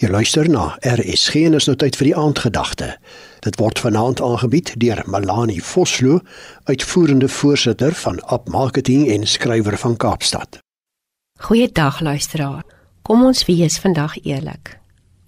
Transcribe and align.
Jy 0.00 0.08
luister 0.08 0.48
na 0.48 0.78
RSG 0.80 1.42
en 1.44 1.58
is 1.58 1.66
nou 1.68 1.74
tyd 1.76 1.96
vir 2.00 2.08
die 2.08 2.14
aandgedagte. 2.16 2.86
Dit 3.44 3.58
word 3.60 3.76
vanaand 3.82 4.22
aangebied 4.24 4.70
deur 4.80 5.02
Malani 5.04 5.58
Vosloo, 5.60 6.22
uitvoerende 6.64 7.28
voorsitter 7.28 7.92
van 8.00 8.20
App 8.32 8.48
Marketing 8.48 9.04
en 9.12 9.26
skrywer 9.28 9.76
van 9.78 9.96
Kaapstad. 10.00 10.62
Goeiedag 11.44 12.00
luisteraar. 12.00 12.64
Kom 13.02 13.24
ons 13.26 13.44
wees 13.44 13.76
vandag 13.84 14.16
eerlik. 14.24 14.78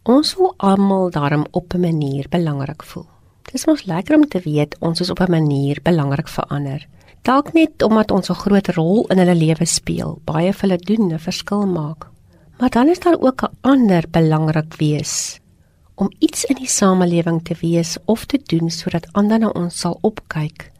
Ons 0.08 0.32
wil 0.40 0.54
almal 0.56 1.10
daarom 1.10 1.44
op 1.50 1.74
'n 1.74 1.80
manier 1.80 2.26
belangrik 2.30 2.82
voel. 2.82 3.06
Dis 3.52 3.66
mos 3.66 3.84
lekker 3.84 4.16
om 4.16 4.28
te 4.28 4.40
weet 4.40 4.76
ons 4.80 5.00
is 5.00 5.10
op 5.10 5.20
'n 5.20 5.30
manier 5.30 5.80
belangrik 5.82 6.28
vir 6.28 6.44
ander. 6.44 6.86
Dalk 7.22 7.52
net 7.52 7.82
omdat 7.82 8.10
ons 8.10 8.30
'n 8.30 8.34
groot 8.34 8.68
rol 8.68 9.06
in 9.06 9.18
hulle 9.18 9.34
lewe 9.34 9.66
speel, 9.66 10.20
baie 10.24 10.52
vir 10.52 10.68
hulle 10.68 10.78
doen 10.78 11.12
'n 11.12 11.18
verskil 11.18 11.66
maak. 11.66 12.13
Maar 12.58 12.70
dan 12.70 12.88
is 12.88 12.98
daar 12.98 13.20
ook 13.20 13.42
'n 13.42 13.56
ander 13.60 14.04
belangrik 14.10 14.74
wees 14.74 15.40
om 15.94 16.10
iets 16.18 16.44
in 16.44 16.58
die 16.58 16.68
samelewing 16.68 17.44
te 17.44 17.54
wees 17.60 17.96
of 18.04 18.24
te 18.24 18.40
doen 18.44 18.70
sodat 18.70 19.06
ander 19.12 19.38
na 19.38 19.48
ons 19.48 19.78
sal 19.78 19.98
opkyk. 20.00 20.70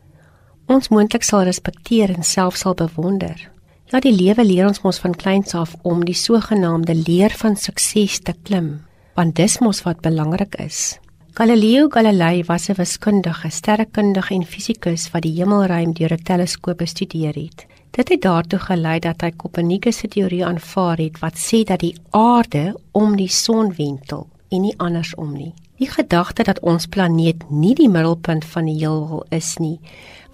Ons 0.66 0.88
moontlik 0.88 1.23
sal 1.23 1.42
respekteer 1.42 2.10
en 2.15 2.23
self 2.23 2.56
sal 2.56 2.74
bewonder. 2.74 3.51
Ja, 3.92 4.01
die 4.01 4.15
lewe 4.15 4.45
leer 4.45 4.66
ons 4.66 4.80
mos 4.80 4.98
van 4.98 5.15
kleins 5.15 5.55
af 5.55 5.74
om 5.82 6.05
die 6.05 6.16
sogenaamde 6.16 6.95
leer 6.95 7.30
van 7.30 7.56
sukses 7.56 8.18
te 8.18 8.34
klim, 8.43 8.80
want 9.15 9.37
dis 9.37 9.59
mos 9.59 9.82
wat 9.82 10.01
belangrik 10.01 10.56
is. 10.56 10.98
Galileo 11.34 11.88
Galilei 11.88 12.45
was 12.46 12.68
'n 12.68 12.74
wiskundige, 12.74 13.51
sterrekundige 13.51 14.34
en 14.34 14.45
fisikus 14.45 15.10
wat 15.10 15.23
die 15.23 15.37
hemelruim 15.37 15.93
deur 15.93 16.12
'n 16.12 16.23
teleskoop 16.23 16.79
bestudeer 16.79 17.34
het. 17.34 17.66
Dit 17.95 18.09
het 18.09 18.23
daartoe 18.23 18.59
gelei 18.59 18.98
dat 18.98 19.21
hy 19.23 19.30
Copernicus 19.39 20.01
se 20.02 20.09
teorie 20.11 20.43
aanvaar 20.45 20.98
het 20.98 21.21
wat 21.23 21.37
sê 21.39 21.62
dat 21.62 21.79
die 21.79 21.95
aarde 22.11 22.73
om 22.91 23.15
die 23.16 23.30
son 23.30 23.71
wentel 23.77 24.27
en 24.51 24.65
nie 24.66 24.75
andersom 24.83 25.30
nie. 25.37 25.52
Die 25.79 25.87
gedagte 25.91 26.43
dat 26.43 26.59
ons 26.61 26.87
planeet 26.91 27.45
nie 27.51 27.75
die 27.79 27.88
middelpunt 27.88 28.45
van 28.51 28.66
die 28.66 28.74
heelal 28.80 29.23
is 29.30 29.52
nie, 29.63 29.79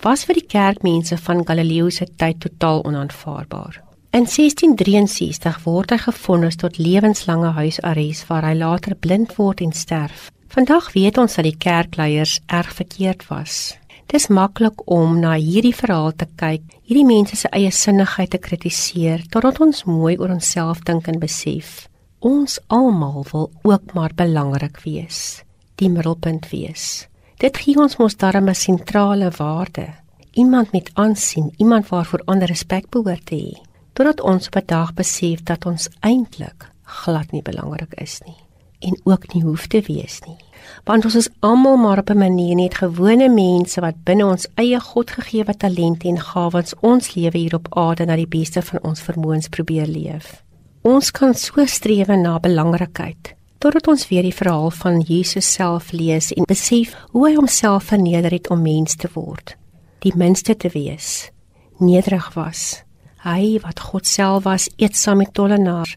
was 0.00 0.24
vir 0.24 0.40
die 0.40 0.46
kerkmense 0.48 1.18
van 1.20 1.44
Galileo 1.44 1.90
se 1.90 2.06
tyd 2.16 2.40
totaal 2.40 2.84
onaanvaarbaar. 2.88 3.82
In 4.16 4.24
1663 4.24 5.60
word 5.64 5.92
hy 5.92 6.00
gefonnis 6.06 6.56
tot 6.56 6.80
lewenslange 6.80 7.52
huisarrest 7.60 8.24
waar 8.32 8.48
hy 8.48 8.54
later 8.56 8.96
blind 8.96 9.36
word 9.36 9.60
en 9.60 9.76
sterf. 9.76 10.30
Vandag 10.48 10.92
weet 10.96 11.20
ons 11.20 11.36
dat 11.36 11.44
die 11.44 11.56
kerkleiers 11.56 12.40
erg 12.48 12.72
verkeerd 12.74 13.28
was. 13.28 13.76
Dis 14.10 14.26
maklik 14.26 14.80
om 14.90 15.20
na 15.22 15.36
hierdie 15.38 15.74
verhaal 15.76 16.10
te 16.18 16.26
kyk, 16.40 16.64
hierdie 16.82 17.06
mense 17.06 17.36
se 17.38 17.50
eie 17.54 17.70
sinnigheid 17.70 18.32
te 18.32 18.40
kritiseer, 18.42 19.22
totdat 19.30 19.60
ons 19.62 19.84
mooi 19.86 20.16
oor 20.18 20.32
onsself 20.34 20.80
dink 20.88 21.06
en 21.12 21.20
besef. 21.22 21.86
Ons 22.18 22.58
almal 22.74 23.22
wil 23.30 23.46
ook 23.62 23.94
maar 23.94 24.10
belangrik 24.18 24.82
wees, 24.82 25.44
die 25.78 25.92
middelpunt 25.94 26.50
wees. 26.50 27.06
Dit 27.38 27.62
gee 27.62 27.78
ons 27.78 28.00
mos 28.02 28.18
darem 28.18 28.50
'n 28.50 28.54
sentrale 28.54 29.30
waarde, 29.38 29.86
iemand 30.34 30.72
met 30.72 30.90
aansien, 30.94 31.54
iemand 31.58 31.88
waarvoor 31.88 32.26
ander 32.26 32.48
respek 32.48 32.90
behoort 32.90 33.26
te 33.26 33.36
hê. 33.36 33.62
Totdat 33.94 34.20
ons 34.20 34.46
op 34.46 34.56
'n 34.56 34.66
dag 34.66 34.94
besef 34.94 35.42
dat 35.44 35.66
ons 35.66 35.88
eintlik 36.00 36.66
glad 36.82 37.30
nie 37.30 37.42
belangrik 37.42 37.94
is 37.94 38.20
nie 38.26 38.49
en 38.80 39.00
ook 39.04 39.32
nie 39.34 39.42
hoef 39.42 39.66
te 39.66 39.80
wees 39.86 40.20
nie 40.26 40.38
want 40.84 41.04
ons 41.04 41.16
is 41.20 41.28
almal 41.46 41.76
maar 41.76 41.98
op 41.98 42.10
'n 42.10 42.18
manier 42.18 42.54
net 42.54 42.74
gewone 42.74 43.28
mense 43.28 43.80
wat 43.80 44.04
binne 44.04 44.26
ons 44.26 44.46
eie 44.54 44.80
Godgegewe 44.80 45.56
talente 45.56 46.08
en 46.08 46.20
gawes 46.20 46.74
ons 46.80 47.14
lewe 47.14 47.38
hier 47.38 47.54
op 47.54 47.74
aarde 47.74 48.04
na 48.04 48.16
die 48.16 48.28
beste 48.28 48.62
van 48.62 48.78
ons 48.82 49.00
vermoëns 49.00 49.48
probeer 49.48 49.86
leef. 49.86 50.42
Ons 50.82 51.10
kan 51.10 51.34
so 51.34 51.66
streef 51.66 52.06
na 52.06 52.38
belangrikheid 52.38 53.34
totdat 53.58 53.88
ons 53.88 54.08
weer 54.08 54.22
die 54.22 54.34
verhaal 54.34 54.70
van 54.70 55.00
Jesus 55.00 55.52
self 55.52 55.92
lees 55.92 56.32
en 56.32 56.44
besef 56.48 56.94
hoe 57.12 57.26
hy 57.28 57.34
homself 57.34 57.84
verneder 57.84 58.30
het 58.30 58.48
om 58.50 58.62
mens 58.62 58.96
te 58.96 59.08
word, 59.12 59.56
die 59.98 60.12
minste 60.16 60.56
te 60.56 60.68
wees, 60.72 61.30
nederig 61.78 62.34
was. 62.34 62.82
Hy 63.22 63.58
wat 63.60 63.80
God 63.80 64.06
self 64.06 64.44
was, 64.44 64.70
eet 64.76 64.96
saam 64.96 65.20
met 65.20 65.34
tollenaars, 65.34 65.96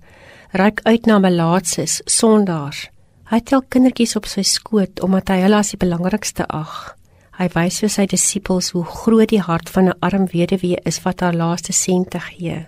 reik 0.54 0.80
uit 0.86 1.06
na 1.06 1.20
melaatses, 1.20 2.02
sondaars 2.06 2.88
Hy 3.34 3.40
tel 3.50 3.64
kindertjies 3.66 4.18
op 4.20 4.28
sy 4.30 4.44
skoot 4.46 5.00
omdat 5.02 5.32
hy 5.34 5.40
hulle 5.42 5.58
as 5.64 5.72
die 5.74 5.80
belangrikste 5.82 6.46
ag. 6.54 6.94
Hy 7.40 7.48
wys 7.56 7.80
vir 7.82 7.90
sy 7.90 8.04
disippels 8.12 8.68
hoe 8.76 8.84
groot 8.86 9.32
die 9.32 9.42
hart 9.42 9.72
van 9.74 9.88
'n 9.90 9.98
arm 10.06 10.28
weduwee 10.34 10.78
is 10.86 11.00
wat 11.06 11.22
haar 11.22 11.34
laaste 11.34 11.74
sent 11.74 12.12
te 12.12 12.20
gee. 12.20 12.66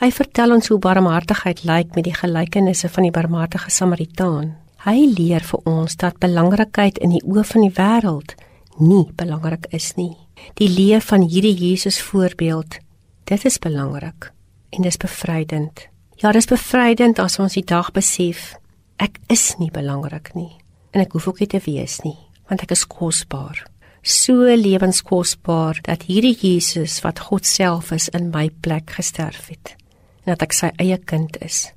Hy 0.00 0.10
vertel 0.10 0.52
ons 0.52 0.68
hoe 0.68 0.78
barmhartigheid 0.78 1.62
lyk 1.64 1.94
met 1.94 2.04
die 2.04 2.14
gelykenisse 2.14 2.88
van 2.88 3.02
die 3.02 3.14
barmhartige 3.14 3.70
Samaritaan. 3.70 4.56
Hy 4.84 5.14
leer 5.18 5.40
vir 5.40 5.60
ons 5.64 5.96
dat 5.96 6.18
belangrikheid 6.18 6.98
in 6.98 7.10
die 7.10 7.22
oë 7.22 7.44
van 7.44 7.60
die 7.60 7.76
wêreld 7.78 8.34
nie 8.78 9.06
belangrik 9.14 9.66
is 9.70 9.94
nie. 9.96 10.16
Die 10.54 10.68
leer 10.68 11.00
van 11.00 11.22
hierdie 11.22 11.54
Jesus 11.54 12.00
voorbeeld, 12.00 12.78
dit 13.24 13.44
is 13.44 13.58
belangrik 13.58 14.32
en 14.70 14.82
dis 14.82 14.96
bevrydend. 14.96 15.88
Ja, 16.18 16.32
dis 16.34 16.48
bevrydend 16.50 17.20
as 17.22 17.36
ons 17.38 17.54
die 17.54 17.62
dag 17.62 17.92
besef 17.94 18.56
ek 18.98 19.20
is 19.30 19.52
nie 19.60 19.70
belangrik 19.70 20.32
nie 20.34 20.50
en 20.90 21.04
ek 21.04 21.12
hoef 21.14 21.28
ook 21.30 21.44
nie 21.44 21.46
te 21.52 21.60
wees 21.62 22.00
nie 22.02 22.16
want 22.50 22.64
ek 22.64 22.72
is 22.74 22.82
kosbaar. 22.90 23.60
So 24.02 24.48
lewenskosbaar 24.50 25.78
dat 25.86 26.08
hierdie 26.08 26.34
Jesus 26.34 26.96
wat 27.04 27.22
God 27.28 27.46
self 27.46 27.92
is 27.94 28.08
in 28.10 28.32
my 28.34 28.48
plek 28.66 28.96
gesterf 28.98 29.46
het 29.52 29.76
en 30.24 30.32
dat 30.32 30.42
ek 30.48 30.58
sy 30.58 30.72
eie 30.82 30.98
kind 30.98 31.38
is. 31.38 31.68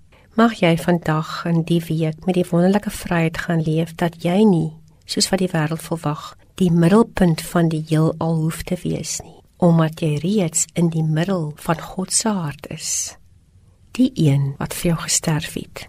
Mag 0.42 0.58
jy 0.64 0.74
vandag 0.80 1.44
in 1.46 1.62
die 1.70 1.82
week 1.92 2.26
met 2.26 2.40
die 2.40 2.48
wonderlike 2.50 2.90
vryheid 2.98 3.38
gaan 3.46 3.62
leef 3.62 3.94
dat 4.02 4.24
jy 4.26 4.42
nie 4.42 4.72
soos 5.06 5.30
wat 5.30 5.46
die 5.46 5.54
wêreld 5.54 5.86
verwag 5.86 6.32
die 6.58 6.74
middelpunt 6.74 7.46
van 7.54 7.70
die 7.70 7.86
heelal 7.94 8.42
hoef 8.42 8.66
te 8.66 8.82
wees 8.82 9.20
nie 9.22 9.38
omdat 9.62 10.02
jy 10.02 10.16
reeds 10.26 10.66
in 10.74 10.90
die 10.90 11.06
middel 11.06 11.52
van 11.62 11.90
God 11.94 12.10
se 12.10 12.34
hart 12.34 12.66
is 12.74 13.20
die 13.98 14.12
een 14.16 14.54
wat 14.60 14.74
vir 14.74 14.94
jou 14.94 15.00
gesterf 15.06 15.54
het 15.60 15.88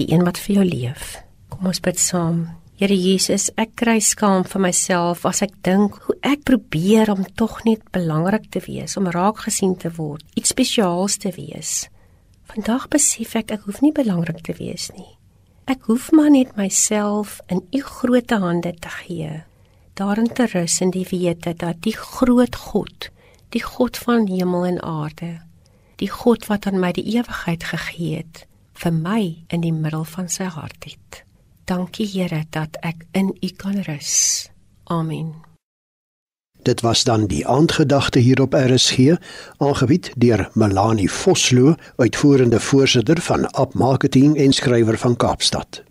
die 0.00 0.08
een 0.12 0.24
wat 0.24 0.40
vir 0.40 0.60
jou 0.60 0.64
leef. 0.64 1.18
Kom 1.52 1.70
ons 1.70 1.82
bid 1.84 2.00
saam. 2.00 2.48
Here 2.80 2.96
Jesus, 2.96 3.50
ek 3.60 3.74
kry 3.82 3.98
skaam 4.00 4.46
vir 4.48 4.62
myself 4.64 5.26
as 5.28 5.42
ek 5.44 5.52
dink 5.66 5.98
hoe 6.06 6.16
ek 6.24 6.46
probeer 6.48 7.10
om 7.12 7.26
tog 7.36 7.58
net 7.66 7.82
belangrik 7.92 8.48
te 8.54 8.62
wees, 8.64 8.96
om 8.96 9.10
raak 9.12 9.42
gesien 9.44 9.74
te 9.76 9.90
word, 9.98 10.24
iets 10.40 10.54
spesiaals 10.54 11.18
te 11.20 11.32
wees. 11.36 11.90
Vandag 12.48 12.88
besef 12.90 13.36
ek 13.36 13.52
ek 13.58 13.66
hoef 13.68 13.82
nie 13.84 13.92
belangrik 13.92 14.40
te 14.46 14.56
wees 14.56 14.88
nie. 14.96 15.10
Ek 15.68 15.84
hoef 15.90 16.08
maar 16.16 16.32
net 16.32 16.56
myself 16.56 17.38
in 17.52 17.60
u 17.76 17.82
groot 17.84 18.32
hande 18.32 18.72
te 18.80 18.90
gee. 19.04 19.42
Daarin 20.00 20.32
te 20.32 20.48
rus 20.48 20.80
in 20.80 20.94
die 20.96 21.04
wete 21.04 21.52
dat 21.52 21.84
die 21.84 21.94
groot 21.94 22.56
God, 22.56 23.10
die 23.52 23.62
God 23.62 24.00
van 24.00 24.24
hemel 24.30 24.64
en 24.72 24.80
aarde, 24.80 25.34
die 26.00 26.10
God 26.10 26.46
wat 26.48 26.66
aan 26.66 26.80
my 26.80 26.92
die 26.96 27.04
ewigheid 27.16 27.64
gegee 27.72 28.22
het, 28.22 28.46
vir 28.80 28.94
my 28.96 29.20
in 29.52 29.64
die 29.64 29.74
middel 29.76 30.06
van 30.08 30.30
sy 30.32 30.48
hart 30.48 30.88
het. 30.88 31.22
Dankie 31.68 32.08
Here 32.08 32.44
dat 32.50 32.80
ek 32.82 33.04
in 33.12 33.34
U 33.44 33.48
kan 33.60 33.78
rus. 33.86 34.48
Amen. 34.90 35.34
Dit 36.62 36.80
was 36.80 37.04
dan 37.04 37.26
die 37.26 37.46
aandgedagte 37.46 38.18
hier 38.18 38.40
op 38.40 38.54
RSG, 38.54 39.16
aangebied 39.56 40.10
deur 40.16 40.48
Melanie 40.54 41.10
Vosloo, 41.10 41.74
uitvoerende 41.96 42.60
voorsitter 42.60 43.20
van 43.20 43.46
App 43.50 43.74
Marketing 43.74 44.36
en 44.36 44.52
skrywer 44.52 44.98
van 44.98 45.16
Kaapstad. 45.16 45.82